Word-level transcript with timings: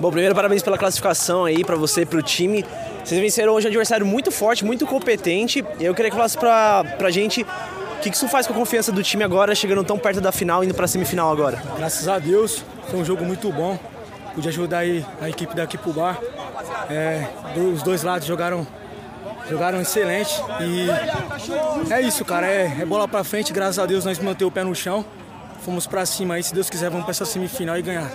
Bom, 0.00 0.12
primeiro 0.12 0.32
parabéns 0.32 0.62
pela 0.62 0.78
classificação 0.78 1.44
aí 1.44 1.64
para 1.64 1.74
você 1.74 2.02
e 2.02 2.06
pro 2.06 2.22
time. 2.22 2.64
Vocês 3.04 3.20
venceram 3.20 3.52
hoje 3.52 3.66
um 3.66 3.70
adversário 3.70 4.06
muito 4.06 4.30
forte, 4.30 4.64
muito 4.64 4.86
competente. 4.86 5.64
Eu 5.80 5.92
queria 5.92 6.08
que 6.08 6.16
falasse 6.16 6.38
pra, 6.38 6.84
pra 6.96 7.10
gente 7.10 7.42
o 7.42 8.00
que, 8.00 8.10
que 8.10 8.16
isso 8.16 8.28
faz 8.28 8.46
com 8.46 8.52
a 8.52 8.56
confiança 8.56 8.92
do 8.92 9.02
time 9.02 9.24
agora, 9.24 9.56
chegando 9.56 9.82
tão 9.82 9.98
perto 9.98 10.20
da 10.20 10.30
final, 10.30 10.62
indo 10.62 10.72
pra 10.72 10.86
semifinal 10.86 11.32
agora. 11.32 11.60
Graças 11.76 12.06
a 12.06 12.16
Deus, 12.16 12.62
foi 12.88 13.00
um 13.00 13.04
jogo 13.04 13.24
muito 13.24 13.50
bom. 13.50 13.76
Pude 14.36 14.46
ajudar 14.46 14.78
aí 14.78 15.04
a 15.20 15.28
equipe 15.28 15.52
daqui 15.56 15.76
pro 15.76 15.92
bar. 15.92 16.20
É, 16.88 17.26
os 17.56 17.82
dois 17.82 18.04
lados 18.04 18.26
jogaram 18.26 18.64
jogaram 19.50 19.80
excelente 19.80 20.40
e 20.60 20.88
é 21.92 22.00
isso, 22.02 22.24
cara. 22.24 22.46
É, 22.46 22.82
é 22.82 22.84
bola 22.84 23.08
pra 23.08 23.24
frente, 23.24 23.52
graças 23.52 23.80
a 23.80 23.86
Deus 23.86 24.04
nós 24.04 24.16
mantemos 24.20 24.52
o 24.52 24.54
pé 24.54 24.62
no 24.62 24.74
chão. 24.76 25.04
Fomos 25.62 25.88
pra 25.88 26.06
cima 26.06 26.34
aí, 26.34 26.42
se 26.42 26.54
Deus 26.54 26.70
quiser, 26.70 26.88
vamos 26.88 27.04
pra 27.04 27.10
essa 27.10 27.24
semifinal 27.24 27.76
e 27.76 27.82
ganhar. 27.82 28.08